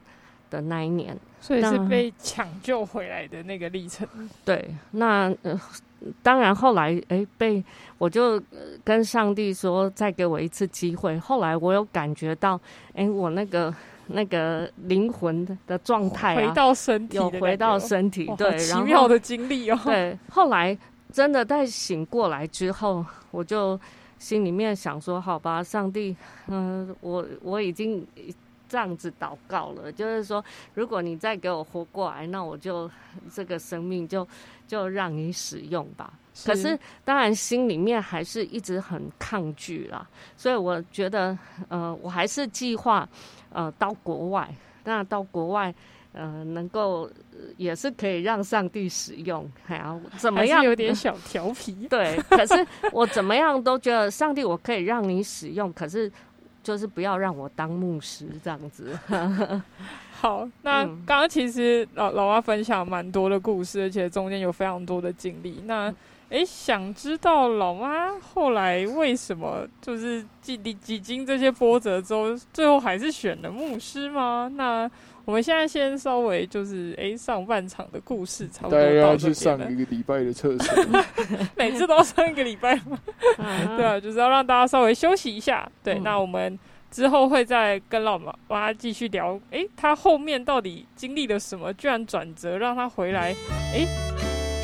[0.50, 4.08] 的那一年，所以是被抢救回来的那个历程。
[4.44, 5.60] 对，那呃，
[6.24, 7.64] 当然后来哎被
[7.98, 8.42] 我就
[8.84, 11.20] 跟上帝说再给我一次机会。
[11.20, 12.60] 后来我有感觉到，
[12.94, 13.74] 哎，我那个
[14.08, 19.80] 那个灵魂的状态回到身体，有回到身体，对，奇妙的经历哦。
[19.86, 20.78] 对，后来。
[21.14, 23.80] 真的在醒过来之后，我就
[24.20, 26.16] 心里面想说：“好吧，上帝，
[26.48, 28.06] 嗯，我我已经
[28.68, 30.44] 这样子祷告了，就是说，
[30.76, 32.90] 如果你再给我活过来，那我就
[33.34, 34.28] 这个生命就
[34.68, 36.14] 就让你使用吧。
[36.46, 40.08] 可是，当然心里面还是一直很抗拒啦。
[40.38, 41.36] 所以我觉得，
[41.70, 43.08] 呃，我还是计划
[43.52, 44.48] 呃到国外。
[44.84, 45.74] 那到国外。”
[46.12, 47.08] 呃，能够
[47.60, 50.64] 也是可以让上帝使用，还要怎么样？
[50.64, 51.74] 有点小调皮。
[51.92, 56.10] 对，可是我怎么样都觉得上帝，我可以让你使用，可是
[56.64, 58.98] 就是不要让我当牧师这样子。
[60.22, 65.62] 好，那刚刚其实老老妈分享蛮多的故事，而且中间有非常多的经历。
[65.66, 65.94] 那
[66.30, 74.50] 哎，想知道老妈后来为什么就是几几经这些波折之后，最后还是选了牧师吗？
[74.56, 74.90] 那
[75.30, 80.84] 我们现在先稍微就是哎，上半场的故事差不多要去上一个礼拜的厕所，
[81.56, 82.98] 每次都要上一个礼拜吗？
[83.78, 85.72] 对啊，就是要让大家稍微休息一下。
[85.84, 86.58] 对，那我们
[86.90, 89.40] 之后会再跟老妈妈继续聊。
[89.52, 91.72] 哎，他后面到底经历了什么？
[91.76, 93.36] 居然转折让他回来？
[93.72, 93.86] 哎，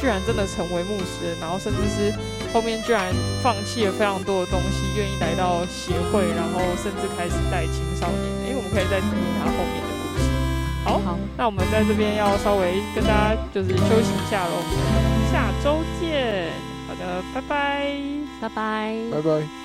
[0.02, 2.12] 居然真的成为牧师，然后甚至是
[2.52, 3.14] 后面居然
[3.44, 8.50] 放弃了非常多的东西，愿意来到协会，然后甚至开始带青少年。
[8.50, 9.85] 哎，我们可以再听听他后面
[10.94, 11.00] 的。
[11.00, 14.62] 好，那我们在这边要稍微跟大家就是休息一下喽，
[15.32, 16.50] 下周见。
[16.88, 17.96] 好的，拜拜，
[18.40, 19.65] 拜拜，拜拜。